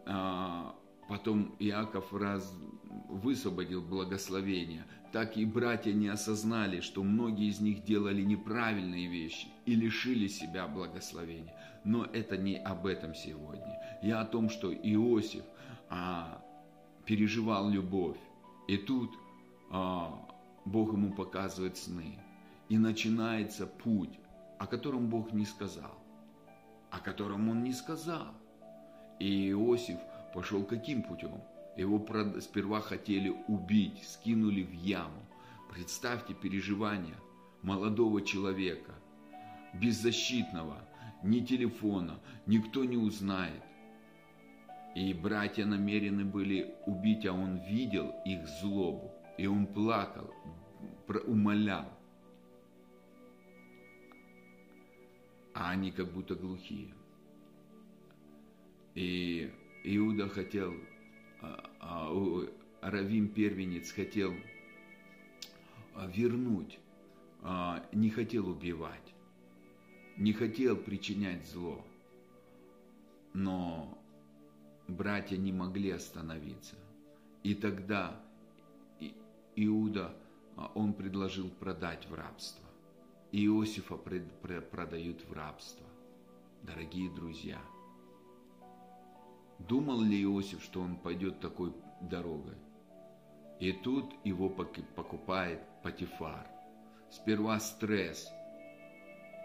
а, 0.05 0.75
потом 1.07 1.55
Иаков 1.59 2.13
раз 2.13 2.53
высвободил 3.09 3.81
благословение. 3.81 4.85
Так 5.11 5.37
и 5.37 5.45
братья 5.45 5.93
не 5.93 6.07
осознали, 6.07 6.79
что 6.79 7.03
многие 7.03 7.47
из 7.47 7.59
них 7.59 7.83
делали 7.83 8.23
неправильные 8.23 9.07
вещи 9.07 9.47
и 9.65 9.75
лишили 9.75 10.27
себя 10.27 10.67
благословения. 10.67 11.53
Но 11.85 12.05
это 12.05 12.37
не 12.37 12.57
об 12.57 12.87
этом 12.87 13.13
сегодня. 13.13 13.79
Я 14.01 14.21
о 14.21 14.25
том, 14.25 14.49
что 14.49 14.73
Иосиф– 14.73 15.43
а, 15.93 16.41
переживал 17.05 17.69
любовь. 17.69 18.17
И 18.67 18.77
тут 18.77 19.11
а, 19.69 20.27
Бог 20.65 20.93
ему 20.93 21.13
показывает 21.13 21.77
сны. 21.77 22.17
И 22.67 22.79
начинается 22.79 23.67
путь, 23.67 24.17
о 24.57 24.65
котором 24.65 25.07
Бог 25.07 25.33
не 25.33 25.45
сказал. 25.45 25.95
О 26.89 26.99
котором 26.99 27.49
он 27.49 27.63
не 27.63 27.73
сказал. 27.73 28.33
И 29.19 29.51
Иосиф 29.51 29.99
пошел 30.33 30.63
каким 30.63 31.03
путем? 31.03 31.41
Его 31.77 32.03
сперва 32.41 32.81
хотели 32.81 33.29
убить, 33.47 34.03
скинули 34.03 34.63
в 34.63 34.71
яму. 34.71 35.21
Представьте 35.71 36.33
переживания 36.33 37.17
молодого 37.61 38.21
человека, 38.21 38.93
беззащитного, 39.75 40.77
ни 41.23 41.39
телефона, 41.39 42.19
никто 42.47 42.83
не 42.83 42.97
узнает. 42.97 43.61
И 44.95 45.13
братья 45.13 45.65
намерены 45.65 46.23
были 46.23 46.75
убить, 46.85 47.25
а 47.25 47.33
он 47.33 47.57
видел 47.57 48.13
их 48.25 48.47
злобу. 48.47 49.11
И 49.37 49.47
он 49.47 49.65
плакал, 49.65 50.31
умолял. 51.25 51.91
А 55.55 55.71
они 55.71 55.91
как 55.91 56.11
будто 56.11 56.35
глухие. 56.35 56.93
И 58.93 59.51
Иуда 59.83 60.29
хотел, 60.29 60.73
а, 61.41 61.69
а, 61.79 62.47
Равим 62.81 63.29
первенец 63.29 63.91
хотел 63.91 64.33
а, 65.95 66.07
вернуть, 66.07 66.79
не 67.91 68.09
хотел 68.09 68.49
убивать, 68.49 69.13
не 70.17 70.33
хотел 70.33 70.77
причинять 70.77 71.45
зло. 71.47 71.83
Но 73.33 73.97
братья 74.87 75.37
не 75.37 75.51
могли 75.51 75.91
остановиться. 75.91 76.75
И 77.43 77.55
тогда 77.55 78.19
Иуда, 79.55 80.15
а, 80.55 80.71
он 80.75 80.93
предложил 80.93 81.49
продать 81.49 82.07
в 82.07 82.13
рабство. 82.13 82.65
Иосифа 83.31 83.97
продают 83.97 85.23
в 85.27 85.33
рабство. 85.33 85.85
Дорогие 86.63 87.09
друзья, 87.09 87.59
думал 89.59 90.01
ли 90.01 90.23
Иосиф, 90.23 90.63
что 90.63 90.81
он 90.81 90.95
пойдет 90.95 91.39
такой 91.39 91.73
дорогой? 92.01 92.55
И 93.59 93.71
тут 93.71 94.13
его 94.23 94.49
покупает 94.49 95.61
Патифар. 95.83 96.47
Сперва 97.11 97.59
стресс. 97.59 98.31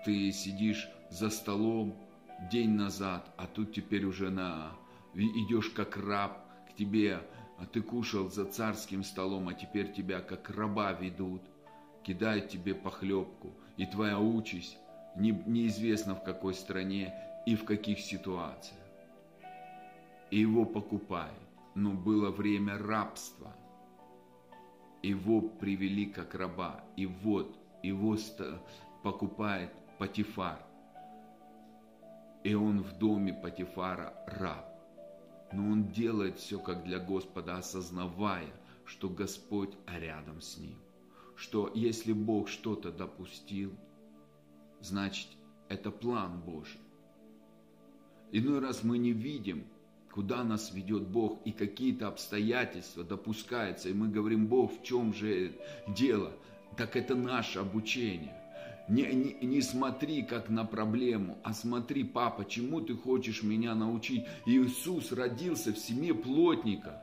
Ты 0.05 0.33
сидишь 0.33 0.89
за 1.11 1.29
столом 1.29 1.95
день 2.51 2.71
назад, 2.71 3.33
а 3.37 3.47
тут 3.47 3.75
теперь 3.75 4.05
уже 4.05 4.31
на 4.31 4.73
идешь 5.27 5.71
как 5.71 5.97
раб 5.97 6.45
к 6.69 6.75
тебе, 6.75 7.21
а 7.59 7.67
ты 7.67 7.83
кушал 7.83 8.31
за 8.31 8.45
царским 8.45 9.03
столом, 9.03 9.49
а 9.49 9.55
теперь 9.55 9.93
тебя 9.93 10.21
как 10.21 10.51
раба 10.51 10.93
ведут, 10.93 11.43
кидают 12.05 12.49
тебе 12.49 12.75
похлебку, 12.75 13.53
и 13.77 13.87
твоя 13.87 14.19
участь 14.19 14.79
не, 15.17 15.33
неизвестно 15.47 16.15
в 16.15 16.23
какой 16.23 16.55
стране 16.55 17.13
и 17.47 17.57
в 17.57 17.65
каких 17.65 17.99
ситуациях. 17.99 18.81
И 20.31 20.39
его 20.39 20.65
покупают, 20.65 21.39
но 21.75 21.93
было 21.93 22.31
время 22.31 22.79
рабства. 22.79 23.55
Его 25.03 25.41
привели 25.41 26.07
как 26.07 26.35
раба, 26.35 26.81
и 26.97 27.07
вот 27.07 27.57
его 27.83 28.17
покупает 29.03 29.73
Патифар. 29.99 30.59
И 32.45 32.55
он 32.55 32.83
в 32.83 32.99
доме 32.99 33.33
Патифара 33.33 34.13
раб 34.27 34.78
но 35.53 35.71
он 35.71 35.89
делает 35.89 36.39
все 36.39 36.59
как 36.59 36.85
для 36.85 36.99
Господа, 36.99 37.59
осознавая, 37.59 38.53
что 38.85 39.09
Господь 39.09 39.73
рядом 39.87 40.41
с 40.41 40.59
ним. 40.59 40.77
Что 41.37 41.71
если 41.75 42.13
Бог 42.13 42.49
что-то 42.49 42.91
допустил, 42.91 43.73
значит 44.81 45.29
это 45.69 45.91
план 45.91 46.41
Божий. 46.41 46.81
Иной 48.33 48.59
раз 48.59 48.83
мы 48.83 48.99
не 48.99 49.13
видим, 49.13 49.65
куда 50.11 50.43
нас 50.45 50.73
ведет 50.73 51.07
Бог, 51.07 51.41
и 51.45 51.53
какие-то 51.53 52.09
обстоятельства 52.09 53.05
допускаются, 53.05 53.89
и 53.89 53.95
мы 53.95 54.09
говорим, 54.09 54.49
Бог, 54.49 54.73
в 54.73 54.83
чем 54.83 55.15
же 55.15 55.53
дело? 55.87 56.33
Так 56.77 56.97
это 56.97 57.15
наше 57.15 57.61
обучение. 57.61 58.35
Не, 58.89 59.03
не, 59.13 59.47
не 59.47 59.61
смотри 59.61 60.23
как 60.23 60.49
на 60.49 60.65
проблему, 60.65 61.39
а 61.43 61.53
смотри, 61.53 62.05
папа, 62.05 62.47
чему 62.47 62.81
ты 62.81 62.95
хочешь 62.95 63.43
меня 63.43 63.75
научить? 63.75 64.25
Иисус 64.47 65.13
родился 65.13 65.73
в 65.73 65.79
семье 65.79 66.15
плотника, 66.15 67.03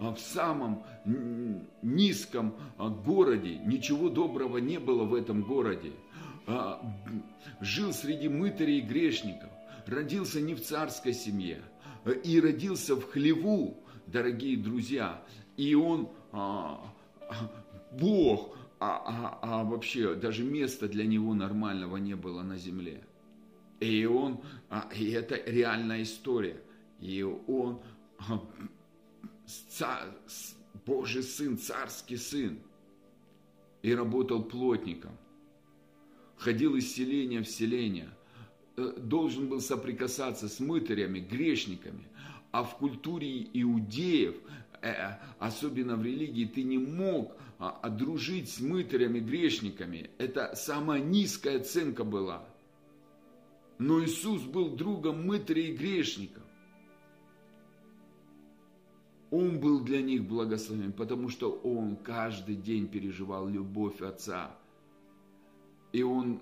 а 0.00 0.12
в 0.12 0.18
самом 0.18 0.82
низком 1.82 2.54
а, 2.78 2.88
городе. 2.88 3.60
Ничего 3.64 4.08
доброго 4.08 4.58
не 4.58 4.78
было 4.78 5.04
в 5.04 5.14
этом 5.14 5.42
городе. 5.42 5.92
А, 6.46 6.82
жил 7.60 7.92
среди 7.92 8.28
мытарей 8.28 8.78
и 8.78 8.82
грешников. 8.82 9.50
Родился 9.86 10.40
не 10.40 10.54
в 10.54 10.62
царской 10.62 11.12
семье. 11.12 11.62
И 12.24 12.40
родился 12.40 12.96
в 12.96 13.04
хлеву, 13.04 13.84
дорогие 14.06 14.56
друзья. 14.56 15.22
И 15.56 15.74
он, 15.74 16.08
Бог, 17.92 18.56
а, 18.80 19.02
а, 19.06 19.38
а 19.42 19.64
вообще 19.64 20.14
даже 20.14 20.42
места 20.42 20.88
для 20.88 21.04
него 21.04 21.34
нормального 21.34 21.98
не 21.98 22.16
было 22.16 22.42
на 22.42 22.56
земле. 22.56 23.04
И 23.78 24.06
он, 24.06 24.40
а, 24.70 24.88
и 24.96 25.10
это 25.10 25.36
реальная 25.36 26.02
история. 26.02 26.60
И 26.98 27.22
он, 27.22 27.82
а, 28.18 28.42
царь, 29.68 30.08
Божий 30.86 31.22
сын, 31.22 31.58
царский 31.58 32.16
сын, 32.16 32.58
и 33.82 33.94
работал 33.94 34.42
плотником. 34.42 35.12
Ходил 36.36 36.74
из 36.74 36.90
селения 36.94 37.42
в 37.42 37.48
селение, 37.48 38.08
э, 38.76 38.94
должен 38.96 39.48
был 39.48 39.60
соприкасаться 39.60 40.48
с 40.48 40.58
мытарями, 40.58 41.20
грешниками. 41.20 42.08
А 42.50 42.64
в 42.64 42.78
культуре 42.78 43.46
иудеев 43.52 44.36
особенно 45.38 45.96
в 45.96 46.02
религии, 46.02 46.46
ты 46.46 46.62
не 46.62 46.78
мог 46.78 47.36
а, 47.58 47.88
дружить 47.90 48.48
с 48.50 48.60
мытарями, 48.60 49.20
грешниками. 49.20 50.10
Это 50.18 50.54
самая 50.54 51.00
низкая 51.00 51.60
оценка 51.60 52.04
была. 52.04 52.48
Но 53.78 54.02
Иисус 54.02 54.42
был 54.42 54.70
другом 54.70 55.26
мытарей 55.26 55.72
и 55.72 55.76
грешников. 55.76 56.42
Он 59.30 59.60
был 59.60 59.80
для 59.80 60.02
них 60.02 60.24
благословен, 60.24 60.92
потому 60.92 61.28
что 61.28 61.52
он 61.52 61.96
каждый 61.96 62.56
день 62.56 62.88
переживал 62.88 63.46
любовь 63.46 64.00
Отца. 64.00 64.56
И 65.92 66.02
он 66.02 66.40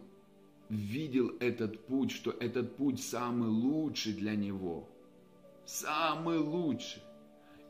видел 0.69 1.33
этот 1.41 1.85
путь, 1.87 2.13
что 2.13 2.31
этот 2.31 2.77
путь 2.77 3.03
самый 3.03 3.49
лучший 3.49 4.15
для 4.15 4.35
него. 4.37 4.89
Самый 5.67 6.39
лучший. 6.39 7.03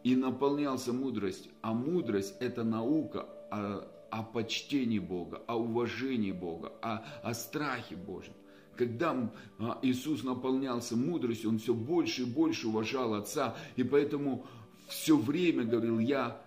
И 0.08 0.16
наполнялся 0.16 0.94
мудростью. 0.94 1.52
А 1.60 1.74
мудрость– 1.74 2.34
это 2.40 2.64
наука 2.64 3.28
о, 3.50 3.86
о 4.10 4.22
почтении 4.22 4.98
Бога, 4.98 5.42
о 5.46 5.56
уважении 5.56 6.32
Бога, 6.32 6.72
о, 6.80 7.04
о 7.22 7.34
страхе 7.34 7.94
Божьем. 7.94 8.32
Когда 8.74 9.30
а, 9.58 9.78
Иисус 9.82 10.24
наполнялся 10.24 10.96
мудростью, 10.96 11.50
Он 11.50 11.58
все 11.58 11.74
больше 11.74 12.22
и 12.22 12.24
больше 12.24 12.68
уважал 12.68 13.12
Отца. 13.12 13.54
И 13.76 13.82
поэтому 13.82 14.46
все 14.88 15.14
время 15.14 15.64
говорил, 15.64 15.98
я 15.98 16.40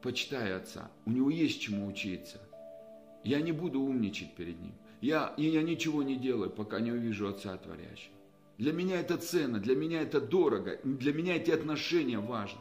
почитаю 0.00 0.56
Отца. 0.56 0.90
У 1.04 1.10
Него 1.10 1.28
есть 1.28 1.60
чему 1.60 1.86
учиться. 1.86 2.40
Я 3.24 3.42
не 3.42 3.52
буду 3.52 3.82
умничать 3.82 4.34
перед 4.36 4.58
Ним. 4.58 4.72
Я, 5.02 5.34
и 5.36 5.44
я 5.44 5.62
ничего 5.62 6.02
не 6.02 6.16
делаю, 6.16 6.48
пока 6.48 6.80
не 6.80 6.92
увижу 6.92 7.28
Отца 7.28 7.58
Творящего. 7.58 8.14
Для 8.58 8.72
меня 8.72 9.00
это 9.00 9.16
ценно, 9.16 9.58
для 9.58 9.74
меня 9.74 10.02
это 10.02 10.20
дорого, 10.20 10.78
для 10.84 11.12
меня 11.12 11.36
эти 11.36 11.50
отношения 11.50 12.18
важны. 12.18 12.60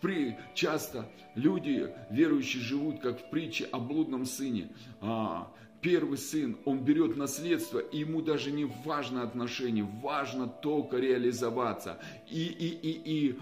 При, 0.00 0.36
часто 0.54 1.08
люди, 1.34 1.88
верующие, 2.10 2.62
живут, 2.62 3.00
как 3.00 3.20
в 3.20 3.30
притче 3.30 3.64
о 3.66 3.78
блудном 3.78 4.26
сыне. 4.26 4.70
А, 5.00 5.52
первый 5.80 6.18
сын, 6.18 6.56
он 6.64 6.84
берет 6.84 7.16
наследство, 7.16 7.78
и 7.78 7.98
ему 8.00 8.20
даже 8.20 8.50
не 8.50 8.64
важно 8.84 9.22
отношение, 9.22 9.88
важно 10.02 10.48
только 10.48 10.98
реализоваться 10.98 11.98
и, 12.28 12.44
и, 12.46 12.68
и, 12.68 13.28
и 13.28 13.38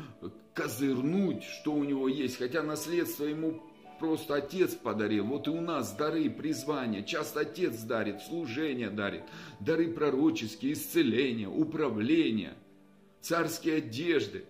козырнуть, 0.52 1.42
что 1.42 1.72
у 1.72 1.82
него 1.84 2.08
есть. 2.08 2.36
Хотя 2.38 2.62
наследство 2.62 3.24
ему 3.24 3.62
просто 4.04 4.34
отец 4.34 4.74
подарил. 4.74 5.24
Вот 5.24 5.48
и 5.48 5.50
у 5.50 5.62
нас 5.62 5.92
дары, 5.96 6.28
призвания. 6.28 7.02
Часто 7.02 7.40
отец 7.40 7.80
дарит, 7.80 8.20
служение 8.20 8.90
дарит. 8.90 9.22
Дары 9.60 9.88
пророческие, 9.88 10.74
исцеления, 10.74 11.48
управления, 11.48 12.54
царские 13.22 13.76
одежды. 13.76 14.44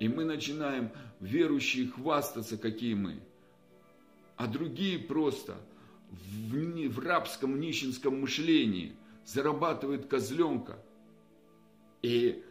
И 0.00 0.08
мы 0.08 0.24
начинаем, 0.24 0.90
верующие, 1.20 1.86
хвастаться, 1.86 2.58
какие 2.58 2.94
мы. 2.94 3.20
А 4.36 4.48
другие 4.48 4.98
просто 4.98 5.54
в, 6.10 6.88
в 6.88 6.98
рабском 6.98 7.60
нищенском 7.60 8.20
мышлении 8.20 8.96
зарабатывают 9.24 10.06
козленка 10.06 10.78
и 12.02 12.42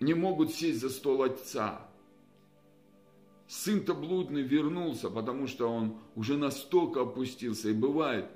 не 0.00 0.14
могут 0.14 0.54
сесть 0.54 0.80
за 0.80 0.88
стол 0.88 1.22
отца 1.22 1.86
сын-то 3.48 3.94
блудный 3.94 4.42
вернулся, 4.42 5.10
потому 5.10 5.46
что 5.46 5.68
он 5.68 5.98
уже 6.14 6.36
настолько 6.36 7.02
опустился. 7.02 7.70
И 7.70 7.74
бывает, 7.74 8.26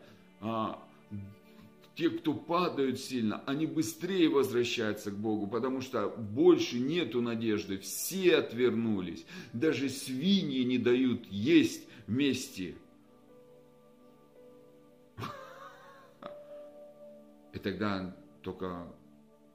а, 0.41 0.83
те, 1.95 2.09
кто 2.11 2.33
падают 2.33 2.99
сильно, 2.99 3.43
они 3.47 3.67
быстрее 3.67 4.29
возвращаются 4.29 5.11
к 5.11 5.17
Богу, 5.17 5.47
потому 5.47 5.81
что 5.81 6.09
больше 6.09 6.79
нету 6.79 7.21
надежды. 7.21 7.79
Все 7.79 8.37
отвернулись. 8.37 9.27
Даже 9.53 9.89
свиньи 9.89 10.63
не 10.63 10.79
дают 10.79 11.27
есть 11.27 11.87
вместе. 12.07 12.77
И 17.53 17.59
тогда 17.59 18.17
только 18.43 18.87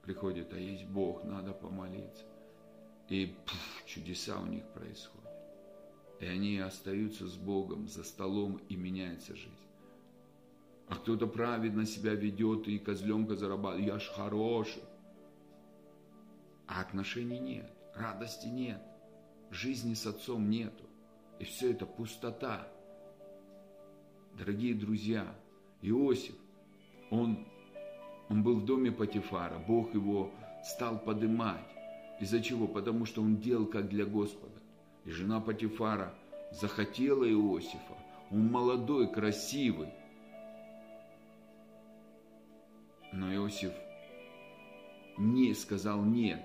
приходит, 0.04 0.54
а 0.54 0.60
есть 0.60 0.86
Бог, 0.86 1.24
надо 1.24 1.52
помолиться. 1.52 2.26
И 3.10 3.34
пфф, 3.46 3.86
чудеса 3.86 4.40
у 4.40 4.46
них 4.46 4.64
происходят. 4.74 5.25
И 6.20 6.26
они 6.26 6.60
остаются 6.60 7.28
с 7.28 7.36
Богом 7.36 7.88
за 7.88 8.04
столом, 8.04 8.62
и 8.70 8.76
меняется 8.76 9.36
жизнь. 9.36 9.52
А 10.88 10.96
кто-то 10.96 11.28
праведно 11.28 11.86
себя 11.86 12.14
ведет 12.14 12.68
и 12.68 12.78
козленка 12.78 13.36
зарабатывает. 13.36 13.88
Я 13.88 14.00
ж 14.00 14.08
хороший. 14.16 14.84
А 16.68 16.82
отношений 16.82 17.40
нет, 17.40 17.72
радости 17.96 18.48
нет, 18.48 18.82
жизни 19.52 19.94
с 19.94 20.06
отцом 20.06 20.50
нету. 20.50 20.84
И 21.40 21.44
все 21.44 21.72
это 21.72 21.86
пустота. 21.86 22.68
Дорогие 24.38 24.74
друзья, 24.74 25.36
Иосиф, 25.82 26.36
он, 27.12 27.48
он 28.30 28.44
был 28.44 28.60
в 28.60 28.66
доме 28.66 28.92
Патифара, 28.92 29.60
Бог 29.60 29.94
его 29.94 30.32
стал 30.64 31.00
подымать. 31.00 31.66
Из-за 32.20 32.42
чего? 32.42 32.68
Потому 32.68 33.06
что 33.06 33.22
он 33.22 33.38
делал 33.38 33.66
как 33.66 33.90
для 33.90 34.06
Господа. 34.06 34.54
И 35.06 35.12
жена 35.12 35.40
Патифара 35.40 36.14
захотела 36.52 37.30
Иосифа. 37.30 37.96
Он 38.32 38.52
молодой, 38.52 39.12
красивый. 39.12 39.90
Но 43.14 43.34
Иосиф 43.34 43.72
не 45.18 45.54
сказал 45.54 46.04
нет. 46.04 46.44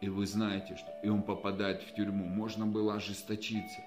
И 0.00 0.08
вы 0.08 0.26
знаете, 0.26 0.76
что 0.76 0.90
и 1.02 1.08
он 1.08 1.22
попадает 1.22 1.82
в 1.82 1.94
тюрьму. 1.94 2.24
Можно 2.24 2.66
было 2.66 2.94
ожесточиться. 2.94 3.80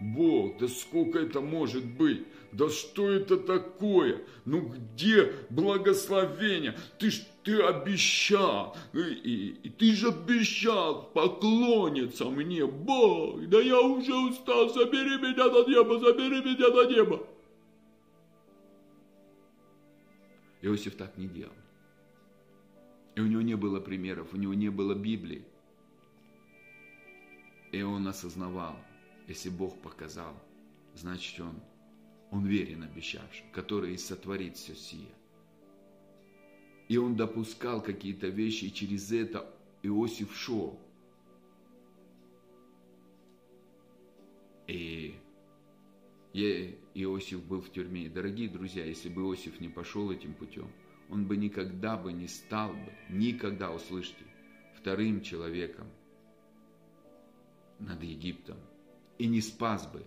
Бог, 0.00 0.58
да 0.58 0.68
сколько 0.68 1.18
это 1.18 1.40
может 1.40 1.84
быть? 1.84 2.26
Да 2.52 2.68
что 2.68 3.10
это 3.10 3.36
такое? 3.36 4.22
Ну 4.44 4.60
где 4.60 5.32
благословение? 5.50 6.76
Ты 6.98 7.10
ж 7.10 7.22
ты 7.42 7.60
обещал, 7.60 8.76
и, 8.92 8.98
и, 8.98 9.48
и 9.64 9.70
ты 9.70 9.92
же 9.92 10.08
обещал 10.08 11.10
поклониться 11.12 12.26
мне, 12.26 12.66
Бог, 12.66 13.48
да 13.48 13.60
я 13.60 13.80
уже 13.80 14.14
устал, 14.14 14.68
забери 14.68 15.16
меня 15.18 15.48
на 15.48 15.68
небо, 15.68 15.98
забери 15.98 16.40
меня 16.40 16.68
на 16.68 16.88
небо. 16.88 17.26
Иосиф 20.62 20.94
так 20.94 21.18
не 21.18 21.26
делал. 21.26 21.52
И 23.16 23.20
у 23.20 23.26
него 23.26 23.42
не 23.42 23.56
было 23.56 23.80
примеров, 23.80 24.28
у 24.32 24.36
него 24.36 24.54
не 24.54 24.70
было 24.70 24.94
Библии. 24.94 25.44
И 27.72 27.82
он 27.82 28.06
осознавал, 28.06 28.76
если 29.32 29.48
Бог 29.48 29.80
показал, 29.80 30.34
значит 30.94 31.40
он, 31.40 31.54
он 32.30 32.46
верен 32.46 32.82
обещавший, 32.82 33.44
который 33.52 33.94
и 33.94 33.96
сотворит 33.96 34.56
все 34.56 34.74
сие. 34.74 35.08
И 36.88 36.98
он 36.98 37.16
допускал 37.16 37.82
какие-то 37.82 38.28
вещи, 38.28 38.66
и 38.66 38.72
через 38.72 39.10
это 39.10 39.50
Иосиф 39.82 40.36
шел. 40.36 40.78
И 44.66 45.14
Иосиф 46.34 47.42
был 47.44 47.62
в 47.62 47.72
тюрьме. 47.72 48.10
Дорогие 48.10 48.50
друзья, 48.50 48.84
если 48.84 49.08
бы 49.08 49.22
Иосиф 49.22 49.60
не 49.60 49.68
пошел 49.68 50.10
этим 50.10 50.34
путем, 50.34 50.70
он 51.08 51.26
бы 51.26 51.38
никогда 51.38 51.96
бы 51.96 52.12
не 52.12 52.28
стал 52.28 52.74
бы, 52.74 52.92
никогда, 53.08 53.72
услышьте, 53.72 54.24
вторым 54.76 55.22
человеком 55.22 55.86
над 57.78 58.02
Египтом 58.02 58.58
и 59.18 59.26
не 59.26 59.40
спас 59.40 59.86
бы 59.86 60.04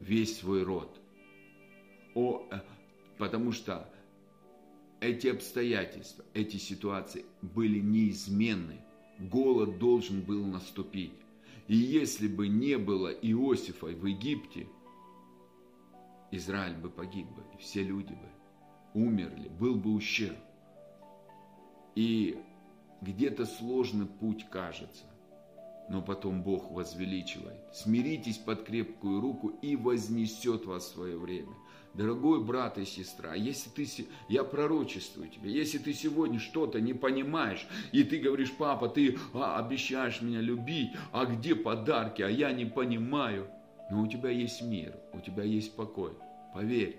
весь 0.00 0.38
свой 0.38 0.62
род. 0.62 1.00
О, 2.14 2.46
э, 2.50 2.60
потому 3.18 3.52
что 3.52 3.88
эти 5.00 5.28
обстоятельства, 5.28 6.24
эти 6.34 6.56
ситуации 6.56 7.24
были 7.40 7.78
неизменны. 7.78 8.80
Голод 9.18 9.78
должен 9.78 10.22
был 10.22 10.44
наступить. 10.44 11.12
И 11.68 11.76
если 11.76 12.28
бы 12.28 12.48
не 12.48 12.76
было 12.76 13.08
Иосифа 13.08 13.86
в 13.86 14.06
Египте, 14.06 14.66
Израиль 16.30 16.76
бы 16.76 16.88
погиб 16.88 17.26
бы, 17.28 17.42
и 17.54 17.60
все 17.60 17.82
люди 17.82 18.12
бы 18.12 18.28
умерли, 18.94 19.48
был 19.48 19.76
бы 19.76 19.92
ущерб. 19.92 20.38
И 21.94 22.38
где-то 23.00 23.44
сложный 23.44 24.06
путь 24.06 24.46
кажется 24.50 25.11
но 25.88 26.02
потом 26.02 26.42
Бог 26.42 26.70
возвеличивает. 26.70 27.60
Смиритесь 27.72 28.38
под 28.38 28.64
крепкую 28.64 29.20
руку 29.20 29.48
и 29.62 29.76
вознесет 29.76 30.66
вас 30.66 30.84
в 30.84 30.94
свое 30.94 31.18
время. 31.18 31.54
Дорогой 31.94 32.42
брат 32.42 32.78
и 32.78 32.86
сестра, 32.86 33.34
если 33.34 33.68
ты, 33.68 33.86
я 34.30 34.44
пророчествую 34.44 35.28
тебе, 35.28 35.52
если 35.52 35.76
ты 35.76 35.92
сегодня 35.92 36.38
что-то 36.38 36.80
не 36.80 36.94
понимаешь, 36.94 37.66
и 37.92 38.02
ты 38.02 38.18
говоришь, 38.18 38.52
папа, 38.56 38.88
ты 38.88 39.18
а, 39.34 39.58
обещаешь 39.58 40.22
меня 40.22 40.40
любить, 40.40 40.92
а 41.12 41.26
где 41.26 41.54
подарки, 41.54 42.22
а 42.22 42.30
я 42.30 42.50
не 42.52 42.64
понимаю, 42.64 43.46
но 43.90 44.00
у 44.00 44.06
тебя 44.06 44.30
есть 44.30 44.62
мир, 44.62 44.96
у 45.12 45.20
тебя 45.20 45.42
есть 45.42 45.76
покой. 45.76 46.12
Поверь, 46.54 46.96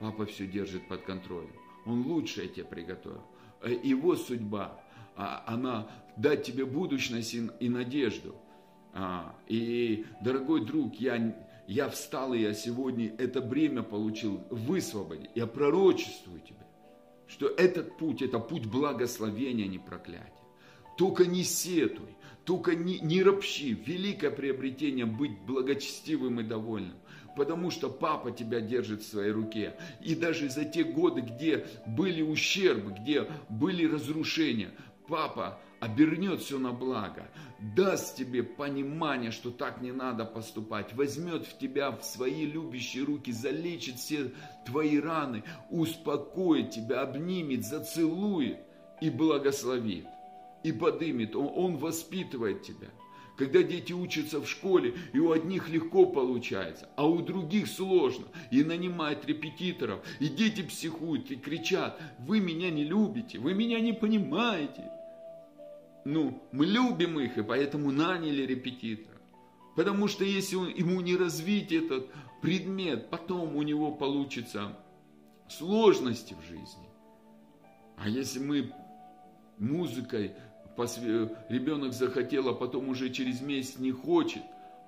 папа 0.00 0.26
все 0.26 0.48
держит 0.48 0.88
под 0.88 1.02
контролем. 1.02 1.54
Он 1.86 2.04
лучшее 2.04 2.48
тебе 2.48 2.64
приготовил. 2.64 3.22
Э, 3.62 3.72
его 3.84 4.16
судьба 4.16 4.80
она 5.16 5.88
дать 6.16 6.44
тебе 6.44 6.64
будущность 6.64 7.34
и 7.34 7.68
надежду. 7.68 8.34
А, 8.92 9.34
и, 9.48 10.06
дорогой 10.20 10.64
друг, 10.64 10.94
я, 10.96 11.36
я 11.66 11.88
встал, 11.88 12.32
и 12.32 12.40
я 12.40 12.54
сегодня 12.54 13.12
это 13.18 13.40
бремя 13.40 13.82
получил, 13.82 14.44
высвободи. 14.50 15.28
Я 15.34 15.46
пророчествую 15.46 16.40
тебе, 16.40 16.64
что 17.26 17.48
этот 17.48 17.98
путь, 17.98 18.22
это 18.22 18.38
путь 18.38 18.66
благословения, 18.66 19.64
а 19.64 19.68
не 19.68 19.78
проклятия. 19.78 20.30
Только 20.96 21.26
не 21.26 21.42
сетуй, 21.42 22.16
только 22.44 22.76
не, 22.76 23.00
не 23.00 23.22
ропщи. 23.22 23.74
Великое 23.74 24.30
приобретение 24.30 25.06
быть 25.06 25.40
благочестивым 25.40 26.40
и 26.40 26.44
довольным. 26.44 26.96
потому 27.36 27.70
что 27.70 27.90
папа 27.90 28.30
тебя 28.30 28.60
держит 28.60 29.02
в 29.02 29.08
своей 29.08 29.32
руке. 29.32 29.74
И 30.02 30.14
даже 30.14 30.48
за 30.50 30.64
те 30.64 30.84
годы, 30.84 31.20
где 31.20 31.66
были 31.86 32.22
ущербы, 32.22 32.94
где 32.98 33.26
были 33.48 33.86
разрушения, 33.86 34.70
папа 35.06 35.60
обернет 35.80 36.40
все 36.40 36.58
на 36.58 36.72
благо, 36.72 37.28
даст 37.76 38.16
тебе 38.16 38.42
понимание, 38.42 39.30
что 39.30 39.50
так 39.50 39.80
не 39.80 39.92
надо 39.92 40.24
поступать, 40.24 40.94
возьмет 40.94 41.46
в 41.46 41.58
тебя 41.58 41.90
в 41.90 42.02
свои 42.02 42.46
любящие 42.46 43.04
руки, 43.04 43.32
залечит 43.32 43.96
все 43.96 44.32
твои 44.66 44.98
раны, 44.98 45.44
успокоит 45.70 46.70
тебя, 46.70 47.02
обнимет, 47.02 47.64
зацелует 47.64 48.58
и 49.00 49.10
благословит, 49.10 50.06
и 50.62 50.72
подымет, 50.72 51.36
он, 51.36 51.50
он 51.54 51.76
воспитывает 51.76 52.62
тебя. 52.62 52.88
Когда 53.36 53.62
дети 53.62 53.92
учатся 53.92 54.40
в 54.40 54.48
школе, 54.48 54.94
и 55.12 55.18
у 55.18 55.32
одних 55.32 55.68
легко 55.68 56.06
получается, 56.06 56.88
а 56.96 57.06
у 57.06 57.20
других 57.20 57.66
сложно, 57.66 58.26
и 58.50 58.62
нанимают 58.62 59.26
репетиторов, 59.26 60.00
и 60.20 60.28
дети 60.28 60.62
психуют, 60.62 61.30
и 61.30 61.36
кричат, 61.36 62.00
вы 62.20 62.40
меня 62.40 62.70
не 62.70 62.84
любите, 62.84 63.38
вы 63.38 63.54
меня 63.54 63.80
не 63.80 63.92
понимаете 63.92 64.90
ну, 66.04 66.42
мы 66.52 66.66
любим 66.66 67.18
их, 67.18 67.38
и 67.38 67.42
поэтому 67.42 67.90
наняли 67.90 68.42
репетитора. 68.42 69.18
Потому 69.74 70.06
что 70.06 70.24
если 70.24 70.56
он, 70.56 70.68
ему 70.68 71.00
не 71.00 71.16
развить 71.16 71.72
этот 71.72 72.08
предмет, 72.42 73.08
потом 73.10 73.56
у 73.56 73.62
него 73.62 73.90
получится 73.90 74.76
сложности 75.48 76.34
в 76.34 76.46
жизни. 76.46 76.88
А 77.96 78.08
если 78.08 78.38
мы 78.38 78.72
музыкой, 79.58 80.32
ребенок 81.48 81.92
захотел, 81.92 82.48
а 82.48 82.54
потом 82.54 82.88
уже 82.88 83.10
через 83.10 83.40
месяц 83.40 83.78
не 83.78 83.92
хочет, 83.92 84.42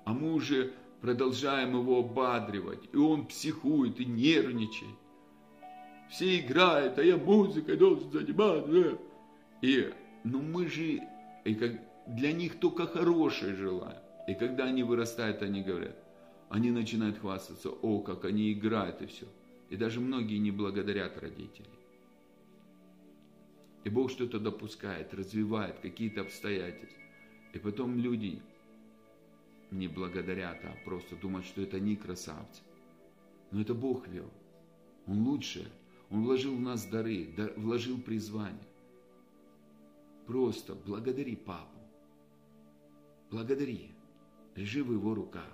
а 0.05 0.13
мы 0.13 0.33
уже 0.33 0.73
продолжаем 1.01 1.77
его 1.77 1.99
ободривать, 1.99 2.89
и 2.91 2.97
он 2.97 3.25
психует 3.27 3.99
и 3.99 4.05
нервничает. 4.05 4.95
Все 6.09 6.39
играют, 6.39 6.97
а 6.97 7.03
я 7.03 7.17
музыкой 7.17 7.77
должен 7.77 8.11
заниматься. 8.11 8.97
И 9.61 9.91
но 10.23 10.39
мы 10.39 10.67
же 10.67 11.01
и 11.45 11.55
как, 11.55 11.71
для 12.07 12.31
них 12.31 12.59
только 12.59 12.85
хорошее 12.85 13.55
желаем. 13.55 14.01
И 14.27 14.33
когда 14.33 14.65
они 14.65 14.83
вырастают, 14.83 15.41
они 15.41 15.61
говорят, 15.61 15.95
они 16.49 16.71
начинают 16.71 17.17
хвастаться, 17.19 17.69
о, 17.69 17.99
как 17.99 18.25
они 18.25 18.51
играют 18.51 19.01
и 19.01 19.05
все. 19.05 19.25
И 19.69 19.75
даже 19.77 19.99
многие 19.99 20.37
не 20.37 20.51
благодарят 20.51 21.17
родителей. 21.17 21.76
И 23.87 23.89
Бог 23.89 24.11
что-то 24.11 24.37
допускает, 24.37 25.13
развивает 25.13 25.79
какие-то 25.79 26.19
обстоятельства. 26.19 26.99
И 27.53 27.57
потом 27.57 27.97
люди 27.97 28.41
не 29.71 29.87
благодарят, 29.87 30.59
а 30.65 30.75
просто 30.83 31.15
думают, 31.15 31.45
что 31.45 31.61
это 31.61 31.79
не 31.79 31.95
красавцы. 31.95 32.63
Но 33.49 33.61
это 33.61 33.73
Бог 33.73 34.05
вел. 34.09 34.29
Он 35.07 35.23
лучше. 35.23 35.71
Он 36.09 36.25
вложил 36.25 36.57
в 36.57 36.59
нас 36.59 36.85
дары, 36.85 37.33
вложил 37.55 37.97
призвание. 37.97 38.67
Просто 40.25 40.75
благодари 40.75 41.37
папу. 41.37 41.79
Благодари. 43.31 43.91
Лежи 44.57 44.83
в 44.83 44.91
его 44.91 45.15
руках. 45.15 45.49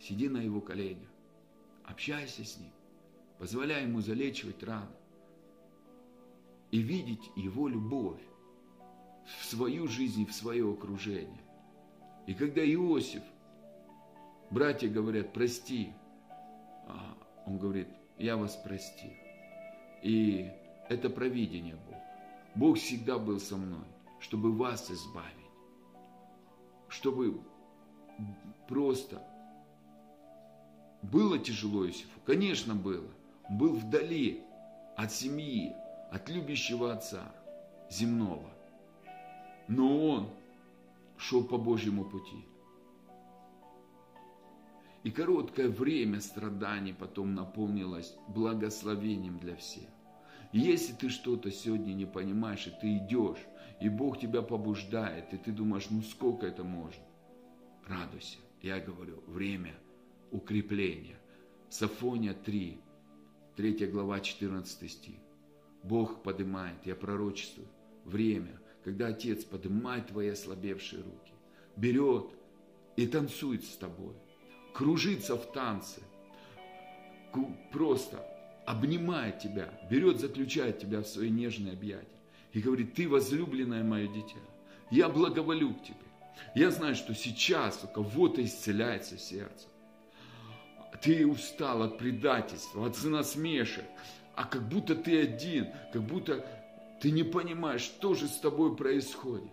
Сиди 0.00 0.30
на 0.30 0.38
его 0.38 0.62
коленях. 0.62 1.10
Общайся 1.84 2.42
с 2.42 2.56
ним. 2.56 2.70
Позволяй 3.38 3.82
ему 3.82 4.00
залечивать 4.00 4.62
раны. 4.62 4.96
И 6.70 6.78
видеть 6.78 7.30
его 7.36 7.68
любовь 7.68 8.20
в 9.40 9.44
свою 9.44 9.86
жизнь, 9.86 10.26
в 10.26 10.32
свое 10.32 10.70
окружение. 10.70 11.42
И 12.26 12.34
когда 12.34 12.62
Иосиф, 12.64 13.22
братья 14.50 14.88
говорят, 14.88 15.32
прости, 15.32 15.92
а 16.88 17.16
он 17.46 17.58
говорит, 17.58 17.88
я 18.18 18.36
вас 18.36 18.56
простил. 18.56 19.12
И 20.02 20.50
это 20.88 21.08
провидение 21.08 21.76
Бога. 21.76 22.02
Бог 22.54 22.78
всегда 22.78 23.18
был 23.18 23.38
со 23.38 23.56
мной 23.56 23.84
чтобы 24.20 24.52
вас 24.52 24.90
избавить, 24.90 25.30
чтобы 26.88 27.40
просто 28.68 29.22
было 31.02 31.38
тяжело 31.38 31.86
Иосифу? 31.86 32.18
Конечно, 32.24 32.74
было. 32.74 33.08
Он 33.48 33.58
был 33.58 33.74
вдали 33.74 34.42
от 34.96 35.12
семьи, 35.12 35.74
от 36.10 36.28
любящего 36.28 36.92
отца 36.92 37.34
земного. 37.90 38.50
Но 39.68 40.08
он 40.08 40.30
шел 41.16 41.44
по 41.44 41.58
Божьему 41.58 42.04
пути. 42.04 42.46
И 45.02 45.10
короткое 45.10 45.68
время 45.68 46.20
страданий 46.20 46.92
потом 46.92 47.34
наполнилось 47.34 48.14
благословением 48.28 49.38
для 49.38 49.54
всех. 49.56 49.88
если 50.52 50.94
ты 50.94 51.10
что-то 51.10 51.50
сегодня 51.50 51.92
не 51.92 52.06
понимаешь, 52.06 52.66
и 52.66 52.70
ты 52.80 52.96
идешь, 52.96 53.38
и 53.80 53.88
Бог 53.88 54.18
тебя 54.18 54.42
побуждает, 54.42 55.32
и 55.32 55.36
ты 55.36 55.52
думаешь, 55.52 55.88
ну 55.90 56.02
сколько 56.02 56.46
это 56.46 56.64
можно? 56.64 57.04
Радуйся. 57.86 58.38
Я 58.62 58.80
говорю, 58.80 59.22
время 59.26 59.74
укрепления. 60.32 61.18
Сафония 61.68 62.32
3, 62.32 62.80
3 63.56 63.86
глава, 63.86 64.20
14 64.20 64.90
стих. 64.90 65.25
Бог 65.86 66.22
поднимает, 66.22 66.84
я 66.84 66.94
пророчествую, 66.96 67.68
время, 68.04 68.60
когда 68.84 69.08
Отец 69.08 69.44
поднимает 69.44 70.08
твои 70.08 70.28
ослабевшие 70.28 71.02
руки, 71.02 71.32
берет 71.76 72.26
и 72.96 73.06
танцует 73.06 73.64
с 73.64 73.76
тобой, 73.76 74.14
кружится 74.74 75.36
в 75.36 75.52
танце, 75.52 76.00
просто 77.72 78.24
обнимает 78.66 79.38
тебя, 79.38 79.70
берет, 79.90 80.20
заключает 80.20 80.78
тебя 80.78 81.02
в 81.02 81.06
свои 81.06 81.30
нежные 81.30 81.74
объятия 81.74 82.06
и 82.52 82.60
говорит, 82.60 82.94
ты 82.94 83.08
возлюбленное 83.08 83.84
мое 83.84 84.08
дитя, 84.08 84.40
я 84.90 85.08
благоволю 85.08 85.74
к 85.74 85.84
тебе. 85.84 85.96
Я 86.54 86.70
знаю, 86.70 86.94
что 86.96 87.14
сейчас 87.14 87.82
у 87.84 87.88
кого-то 87.88 88.44
исцеляется 88.44 89.18
сердце. 89.18 89.68
Ты 91.02 91.26
устал 91.26 91.82
от 91.82 91.98
предательства, 91.98 92.86
от 92.86 93.02
насмешек, 93.04 93.84
а 94.36 94.44
как 94.44 94.68
будто 94.68 94.94
ты 94.94 95.22
один, 95.22 95.72
как 95.92 96.02
будто 96.02 96.46
ты 97.00 97.10
не 97.10 97.24
понимаешь, 97.24 97.80
что 97.80 98.14
же 98.14 98.28
с 98.28 98.38
тобой 98.38 98.76
происходит. 98.76 99.50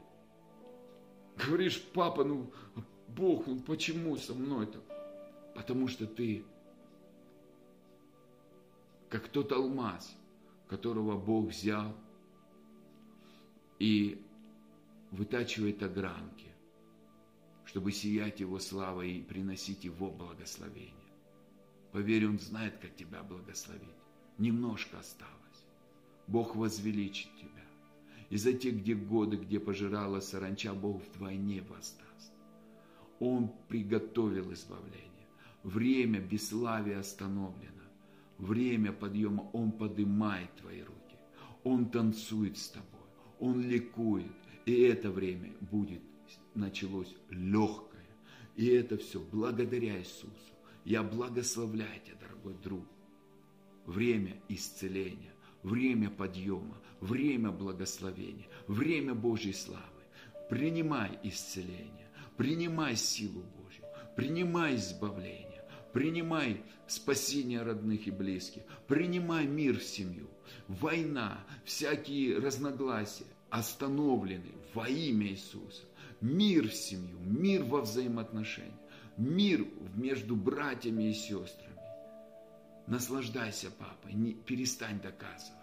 Говоришь, 1.38 1.82
папа, 1.94 2.24
ну, 2.26 2.52
Бог, 3.08 3.48
ну 3.48 3.60
почему 3.62 4.18
со 4.18 4.36
мной 4.36 4.68
так? 4.68 4.84
Потому 5.56 5.88
что 5.88 6.06
ты 6.06 6.46
как 9.10 9.30
тот 9.30 9.52
алмаз, 9.52 10.16
которого 10.68 11.18
Бог 11.18 11.50
взял 11.50 11.96
и 13.80 14.22
вытачивает 15.12 15.82
огранки, 15.82 16.48
чтобы 17.64 17.92
сиять 17.92 18.42
Его 18.42 18.60
славой 18.60 19.12
и 19.12 19.22
приносить 19.22 19.86
Его 19.86 20.12
благословение. 20.12 20.94
Поверь, 21.92 22.28
Он 22.28 22.40
знает, 22.40 22.78
как 22.78 22.96
тебя 22.96 23.24
благословить. 23.24 23.88
Немножко 24.38 25.00
осталось. 25.00 25.32
Бог 26.28 26.56
возвеличит 26.56 27.30
тебя. 27.38 27.50
И 28.30 28.38
за 28.38 28.54
те 28.54 28.72
где 28.72 28.96
годы, 28.96 29.38
где 29.38 29.60
пожирала 29.60 30.20
саранча, 30.20 30.74
Бог 30.74 31.02
вдвойне 31.04 31.62
воздаст. 31.62 32.34
Он 33.20 33.52
приготовил 33.68 34.52
избавление. 34.54 35.28
Время 35.64 36.20
бесславия 36.20 37.00
остановлено. 37.00 37.84
Время 38.38 38.92
подъема 38.92 39.50
Он 39.54 39.72
поднимает 39.72 40.54
твои 40.56 40.82
руки. 40.82 41.18
Он 41.64 41.90
танцует 41.90 42.58
с 42.58 42.70
тобой 42.70 42.94
он 43.44 43.62
ликует. 43.62 44.32
И 44.66 44.84
это 44.84 45.12
время 45.12 45.52
будет, 45.60 46.02
началось 46.56 47.14
легкое. 47.30 48.08
И 48.56 48.68
это 48.68 48.98
все 48.98 49.20
благодаря 49.20 50.00
Иисусу. 50.00 50.32
Я 50.86 51.04
благословляю 51.04 52.00
тебя, 52.06 52.16
дорогой 52.22 52.56
друг. 52.64 52.86
Время 53.86 54.36
исцеления, 54.48 55.34
время 55.62 56.10
подъема, 56.10 56.78
время 57.02 57.52
благословения, 57.52 58.48
время 58.68 59.14
Божьей 59.14 59.54
славы. 59.54 59.84
Принимай 60.50 61.20
исцеление, 61.24 62.10
принимай 62.38 62.96
силу 62.96 63.44
Божью, 63.58 63.86
принимай 64.16 64.76
избавление, 64.76 65.64
принимай 65.92 66.62
спасение 66.88 67.62
родных 67.62 68.08
и 68.08 68.12
близких, 68.12 68.64
принимай 68.88 69.46
мир 69.48 69.80
в 69.80 69.84
семью, 69.84 70.30
война, 70.68 71.46
всякие 71.66 72.38
разногласия, 72.38 73.26
остановлены 73.50 74.52
во 74.74 74.88
имя 74.88 75.28
Иисуса. 75.28 75.84
Мир 76.22 76.70
в 76.70 76.74
семью, 76.74 77.18
мир 77.20 77.64
во 77.64 77.82
взаимоотношениях, 77.82 78.80
мир 79.18 79.68
между 79.96 80.36
братьями 80.38 81.10
и 81.10 81.14
сестрами. 81.14 81.73
Наслаждайся, 82.88 83.72
папа, 83.72 84.10
не 84.14 84.34
перестань 84.34 85.00
доказывать. 85.02 85.60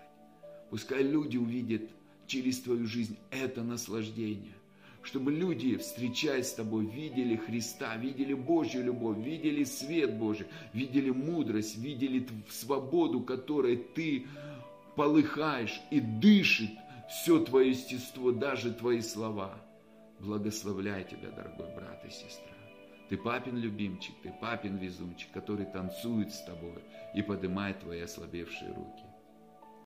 Пускай 0.71 1.03
люди 1.03 1.37
увидят 1.37 1.83
через 2.27 2.61
твою 2.61 2.87
жизнь 2.87 3.19
это 3.31 3.63
наслаждение. 3.63 4.55
чтобы 5.03 5.33
люди, 5.33 5.77
встречаясь 5.77 6.49
с 6.49 6.55
тобой, 6.55 6.85
видели 6.85 7.37
Христа, 7.37 7.97
видели 7.97 8.35
Божью 8.35 8.85
любовь, 8.85 9.19
видели 9.19 9.65
свет 9.65 10.15
Божий, 10.19 10.47
видели 10.73 11.11
мудрость, 11.11 11.79
видели 11.79 12.27
свободу, 12.51 13.21
которой 13.21 13.77
ты 13.77 14.27
полыхаешь 14.97 15.81
и 15.91 16.01
дышит 16.01 16.71
все 17.09 17.43
твое 17.43 17.71
естество, 17.71 18.31
даже 18.31 18.73
твои 18.73 19.01
слова. 19.01 19.59
Благословляй 20.21 21.05
тебя, 21.05 21.31
дорогой 21.31 21.75
брат 21.75 22.05
и 22.05 22.11
сестра. 22.11 22.60
Ты 23.11 23.17
папин 23.17 23.57
любимчик, 23.57 24.15
ты 24.23 24.33
папин 24.41 24.77
везунчик, 24.77 25.33
который 25.33 25.67
танцует 25.67 26.33
с 26.33 26.45
тобой 26.45 26.85
и 27.13 27.23
поднимает 27.23 27.81
твои 27.81 28.03
ослабевшие 28.03 28.73
руки. 28.73 29.10